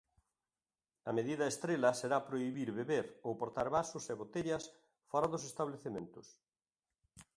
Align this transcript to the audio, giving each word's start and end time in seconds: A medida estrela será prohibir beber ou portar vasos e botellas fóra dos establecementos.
A 1.09 1.11
medida 1.17 1.51
estrela 1.53 1.91
será 2.01 2.17
prohibir 2.27 2.69
beber 2.79 3.05
ou 3.25 3.31
portar 3.41 3.67
vasos 3.77 4.05
e 4.11 4.13
botellas 4.21 4.63
fóra 5.11 5.27
dos 5.31 5.43
establecementos. 5.51 6.27